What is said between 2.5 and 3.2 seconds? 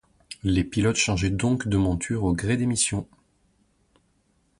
des missions.